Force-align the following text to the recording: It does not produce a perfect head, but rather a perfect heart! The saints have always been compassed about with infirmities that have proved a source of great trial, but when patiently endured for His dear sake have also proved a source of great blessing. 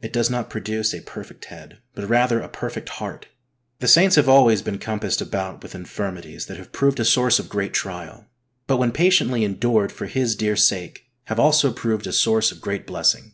It 0.00 0.10
does 0.10 0.30
not 0.30 0.48
produce 0.48 0.94
a 0.94 1.02
perfect 1.02 1.44
head, 1.44 1.80
but 1.94 2.08
rather 2.08 2.40
a 2.40 2.48
perfect 2.48 2.88
heart! 2.88 3.26
The 3.80 3.86
saints 3.86 4.16
have 4.16 4.26
always 4.26 4.62
been 4.62 4.78
compassed 4.78 5.20
about 5.20 5.62
with 5.62 5.74
infirmities 5.74 6.46
that 6.46 6.56
have 6.56 6.72
proved 6.72 6.98
a 6.98 7.04
source 7.04 7.38
of 7.38 7.50
great 7.50 7.74
trial, 7.74 8.24
but 8.66 8.78
when 8.78 8.90
patiently 8.90 9.44
endured 9.44 9.92
for 9.92 10.06
His 10.06 10.34
dear 10.34 10.56
sake 10.56 11.04
have 11.24 11.38
also 11.38 11.74
proved 11.74 12.06
a 12.06 12.12
source 12.14 12.50
of 12.50 12.62
great 12.62 12.86
blessing. 12.86 13.32